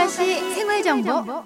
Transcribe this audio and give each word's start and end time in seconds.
후쿠오카시 0.00 0.54
생활 0.54 0.82
정보. 0.82 1.44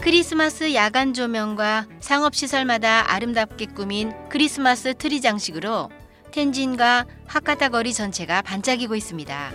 크리스마스 0.00 0.74
야간 0.74 1.14
조명과 1.14 1.86
상업시설마다 2.00 3.12
아름답게 3.12 3.66
꾸민 3.66 4.12
크리스마스 4.28 4.94
트리 4.94 5.20
장식으로 5.22 5.90
텐진과 6.32 7.06
하카타 7.26 7.70
거리 7.70 7.94
전체가 7.94 8.42
반짝이고 8.42 8.94
있습니다. 8.94 9.52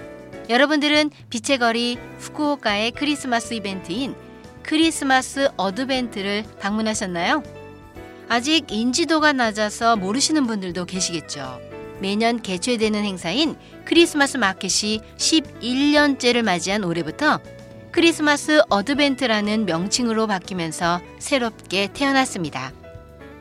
여러분들은 0.49 1.11
빛의 1.29 1.59
거리 1.59 1.99
후쿠오카의 2.19 2.91
크리스마스 2.91 3.53
이벤트인 3.53 4.15
크리스마스 4.63 5.49
Advent를 5.57 6.43
방문하셨나요? 6.59 7.43
아직 8.29 8.71
인지도가 8.71 9.33
낮아서 9.33 9.95
모르시는 9.95 10.47
분들도 10.47 10.85
계시겠죠. 10.85 11.76
매년 11.99 12.41
개최되는 12.41 13.03
행사인 13.03 13.55
크리스마스 13.85 14.37
마켓이 14.37 15.01
11년째를 15.17 16.43
맞이한 16.43 16.83
올해부터 16.83 17.39
크리스마스 17.91 18.61
Advent라는 18.69 19.65
명칭으로 19.65 20.27
바뀌면서 20.27 21.01
새롭게 21.19 21.89
태어났습니다. 21.93 22.71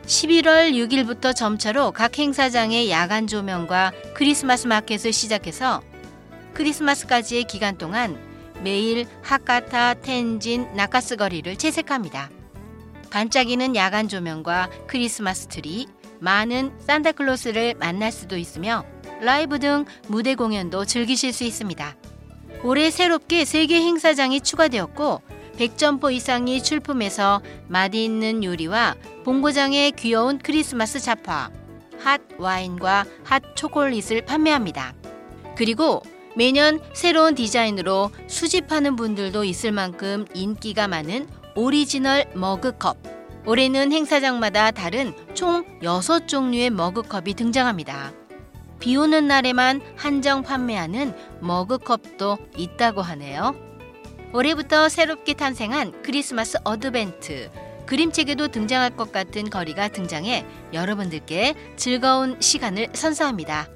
11월 0.07 0.73
6일부터 0.73 1.35
점차로 1.35 1.91
각 1.91 2.19
행사장의 2.19 2.91
야간 2.91 3.27
조명과 3.27 3.93
크리스마스 4.15 4.67
마켓을 4.67 5.13
시작해서 5.13 5.83
크리스마스까지의 6.55 7.45
기간 7.45 7.77
동안 7.77 8.19
매일 8.63 9.07
하카타, 9.23 9.95
텐진, 9.95 10.73
나카스 10.75 11.17
거리를 11.17 11.55
채색합니다. 11.57 12.31
반짝이는 13.11 13.77
야간 13.77 14.09
조명과 14.09 14.71
크리스마스 14.87 15.49
트리, 15.49 15.87
많은 16.21 16.73
산타클로스를 16.81 17.75
만날 17.79 18.13
수도 18.13 18.37
있으며 18.37 18.85
라이브 19.21 19.59
등 19.59 19.85
무대 20.09 20.35
공연도 20.35 20.85
즐기실 20.85 21.33
수 21.33 21.45
있습니다. 21.45 21.97
올해 22.63 22.91
새롭게 22.91 23.45
세계 23.45 23.81
행사장이 23.81 24.41
추가되었고 24.41 25.23
100점포 25.57 26.13
이상이 26.13 26.63
출품해서 26.63 27.41
맛있는 27.69 28.45
요리와 28.45 28.95
본고장의 29.25 29.93
귀여운 29.93 30.39
크리스마스 30.39 31.01
잡화, 31.01 31.51
핫 31.99 32.21
와인과 32.39 33.07
핫 33.25 33.43
초콜릿을 33.57 34.27
판매합니다. 34.27 34.95
그리고 35.57 36.03
매년 36.37 36.81
새로운 36.93 37.35
디자인으로 37.35 38.11
수집하는 38.27 38.95
분들도 38.97 39.45
있을 39.45 39.73
만큼 39.73 40.27
인기가 40.35 40.87
많은 40.87 41.27
오리지널 41.55 42.27
머그컵. 42.35 43.16
올해는 43.47 43.93
행사장마다 43.93 44.73
다른 44.73 45.15
총 45.35 45.65
6종류의 45.81 46.71
머그컵이 46.71 47.35
등장합니다. 47.35 48.13
비 48.81 48.97
오는 48.97 49.29
날에만 49.29 49.81
한정 49.97 50.43
판매하는 50.43 51.15
머그컵도 51.41 52.39
있다고 52.57 53.03
하네요. 53.03 53.55
올해부터 54.33 54.89
새롭게 54.89 55.35
탄생한 55.35 56.03
크리스마스 56.03 56.59
Advent. 56.65 57.49
그림책에도 57.87 58.49
등장할 58.49 58.97
것 58.97 59.13
같은 59.13 59.49
거리가 59.49 59.89
등장해 59.89 60.45
여러분들께 60.73 61.55
즐거운 61.77 62.41
시간을 62.41 62.89
선사합니다. 62.93 63.69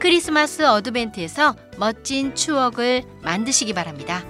크리스마스 0.00 0.62
Advent에서 0.62 1.54
멋진 1.78 2.34
추억을 2.34 3.04
만드시기 3.22 3.74
바랍니다. 3.74 4.24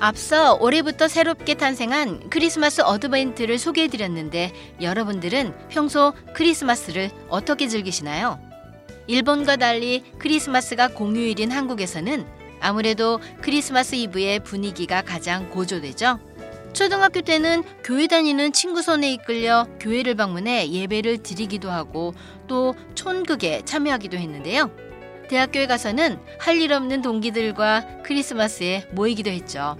앞서 0.00 0.54
올해부터 0.54 1.08
새롭게 1.08 1.54
탄생한 1.54 2.30
크리스마스 2.30 2.80
어드벤트를 2.80 3.58
소개해드렸는데 3.58 4.52
여러분들은 4.80 5.68
평소 5.68 6.14
크리스마스를 6.32 7.10
어떻게 7.28 7.68
즐기시나요? 7.68 8.40
일본과 9.06 9.56
달리 9.56 10.02
크리스마스가 10.18 10.88
공휴일인 10.88 11.50
한국에서는 11.50 12.24
아무래도 12.60 13.20
크리스마스 13.42 13.94
이브의 13.94 14.40
분위기가 14.40 15.02
가장 15.02 15.50
고조되죠. 15.50 16.18
초등학교 16.72 17.20
때는 17.20 17.62
교회 17.84 18.06
다니는 18.06 18.52
친구 18.52 18.80
손에 18.80 19.12
이끌려 19.12 19.66
교회를 19.80 20.14
방문해 20.14 20.70
예배를 20.70 21.18
드리기도 21.18 21.70
하고 21.70 22.14
또 22.46 22.74
촌극에 22.94 23.62
참여하기도 23.66 24.16
했는데요. 24.16 24.70
대학교에 25.28 25.66
가서는 25.66 26.18
할 26.38 26.58
일 26.60 26.72
없는 26.72 27.02
동기들과 27.02 28.02
크리스마스에 28.02 28.86
모이기도 28.92 29.30
했죠. 29.30 29.76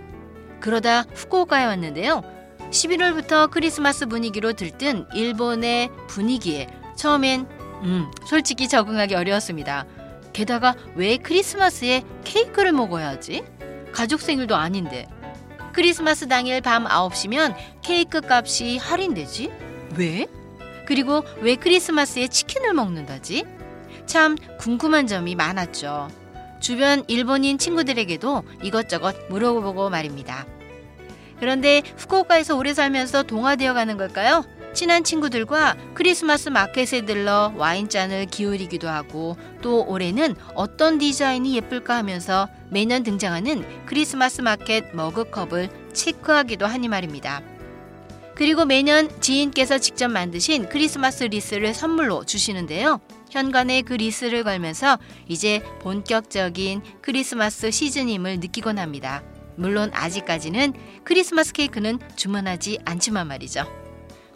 그러다 0.60 1.02
후쿠오카에 1.14 1.64
왔는데요. 1.66 2.22
11월부터 2.70 3.50
크리스마스 3.50 4.06
분위기로 4.06 4.52
들뜬 4.52 5.06
일본의 5.14 5.90
분위기에 6.08 6.68
처음엔 6.96 7.46
음, 7.82 8.10
솔직히 8.26 8.68
적응하기 8.68 9.14
어려웠습니다. 9.14 9.86
게다가 10.32 10.76
왜 10.94 11.16
크리스마스에 11.16 12.02
케이크를 12.24 12.72
먹어야 12.72 13.08
하지? 13.08 13.42
가족 13.92 14.20
생일도 14.20 14.54
아닌데. 14.54 15.08
크리스마스 15.72 16.28
당일 16.28 16.60
밤 16.60 16.84
9시면 16.84 17.54
케이크 17.82 18.20
값이 18.24 18.78
할인되지? 18.78 19.50
왜? 19.96 20.26
그리고 20.86 21.24
왜 21.40 21.56
크리스마스에 21.56 22.28
치킨을 22.28 22.74
먹는다지? 22.74 23.44
참 24.06 24.36
궁금한 24.58 25.06
점이 25.06 25.34
많았죠. 25.36 26.08
주변 26.60 27.04
일본인 27.08 27.58
친구들에게도 27.58 28.44
이것저것 28.62 29.16
물어보고 29.28 29.90
말입니다. 29.90 30.46
그런데 31.38 31.82
후쿠오카에서 31.96 32.56
오래 32.56 32.74
살면서 32.74 33.22
동화되어 33.24 33.72
가는 33.74 33.96
걸까요? 33.96 34.44
친한 34.72 35.02
친구들과 35.02 35.74
크리스마스 35.94 36.48
마켓에 36.48 37.04
들러 37.04 37.52
와인잔을 37.56 38.26
기울이기도 38.26 38.88
하고 38.88 39.36
또 39.62 39.84
올해는 39.84 40.36
어떤 40.54 40.98
디자인이 40.98 41.56
예쁠까 41.56 41.96
하면서 41.96 42.48
매년 42.68 43.02
등장하는 43.02 43.64
크리스마스 43.86 44.42
마켓 44.42 44.94
머그컵을 44.94 45.70
체크하기도 45.92 46.66
하니 46.66 46.88
말입니다. 46.88 47.42
그리고 48.40 48.64
매년 48.64 49.10
지인께서 49.20 49.76
직접 49.76 50.08
만드신 50.08 50.70
크리스마스 50.70 51.24
리스를 51.24 51.74
선물로 51.74 52.24
주시는데요. 52.24 52.98
현관에 53.30 53.82
그 53.82 53.92
리스를 53.92 54.44
걸면서 54.44 54.98
이제 55.28 55.62
본격적인 55.82 56.80
크리스마스 57.02 57.70
시즌임을 57.70 58.40
느끼곤 58.40 58.78
합니다. 58.78 59.22
물론 59.56 59.90
아직까지는 59.92 60.72
크리스마스 61.04 61.52
케이크는 61.52 61.98
주문하지 62.16 62.78
않지만 62.86 63.28
말이죠. 63.28 63.66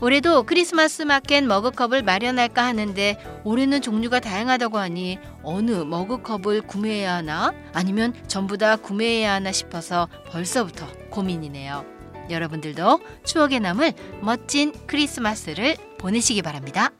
올해도 0.03 0.43
크리스마스 0.43 1.01
마켓 1.01 1.41
머그컵을 1.45 2.03
마련할까 2.03 2.63
하는데 2.63 3.17
올해는 3.43 3.81
종류가 3.81 4.21
다양하다고 4.21 4.77
하니 4.77 5.19
어느 5.43 5.71
머그컵을 5.71 6.61
구매해야 6.67 7.15
하나 7.15 7.55
아니면 7.73 8.13
전부 8.27 8.59
다 8.59 8.77
구매해야 8.77 9.33
하나 9.33 9.51
싶어서 9.51 10.11
벌써부터 10.29 10.87
고민이네요. 11.09 11.94
여러분들도 12.31 13.01
추억에 13.25 13.59
남을 13.59 13.93
멋진 14.21 14.73
크리스마스를 14.87 15.77
보내시기 15.99 16.43
바랍니다. 16.43 16.91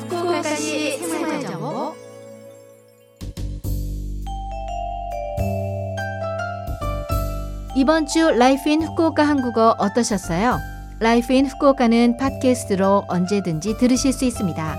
후쿠오카시 0.00 0.98
생활정보 0.98 1.94
이번 7.76 8.06
주 8.06 8.30
Life 8.32 8.68
in 8.68 8.82
후쿠오카 8.82 9.22
한국어 9.22 9.76
어떠셨어요? 9.78 10.58
Life 10.98 11.32
in 11.32 11.46
후쿠오카는 11.46 12.16
팟캐스트로 12.16 13.04
언제든지 13.08 13.78
들으실 13.78 14.12
수 14.12 14.24
있습니다. 14.24 14.76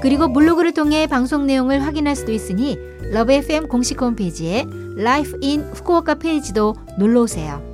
그리고 0.00 0.32
블로그를 0.32 0.72
통해 0.72 1.06
방송 1.06 1.46
내용을 1.46 1.84
확인할 1.84 2.16
수도 2.16 2.32
있으니 2.32 2.78
Love 3.12 3.32
FM 3.32 3.68
공식 3.68 4.00
홈페이지에 4.00 4.64
Life 4.96 5.36
in 5.42 5.62
후쿠오카 5.62 6.14
페이지도 6.14 6.74
놀러 6.96 7.22
오세요. 7.22 7.69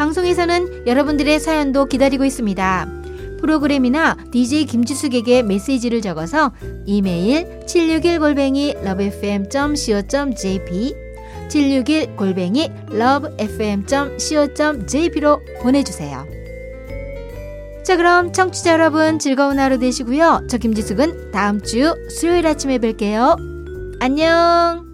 방송에서는 0.00 0.86
여러분들의 0.86 1.38
사연도 1.40 1.84
기다리고 1.84 2.24
있습니다. 2.24 2.88
프로그램이나 3.38 4.16
DJ 4.32 4.64
김지숙에게 4.64 5.42
메시지를 5.42 6.00
적어서 6.00 6.52
이메일 6.86 7.60
761골뱅이 7.66 8.82
lovefm.co.jp 8.82 10.94
761골뱅이 11.50 12.94
lovefm.co.jp로 12.94 15.40
보내주세요. 15.60 16.26
자, 17.84 17.98
그럼 17.98 18.32
청취자 18.32 18.72
여러분 18.72 19.18
즐거운 19.18 19.58
하루 19.58 19.78
되시고요. 19.78 20.46
저 20.48 20.56
김지숙은 20.56 21.30
다음 21.30 21.60
주 21.60 21.94
수요일 22.08 22.46
아침에 22.46 22.78
뵐게요. 22.78 23.36
안녕. 24.00 24.89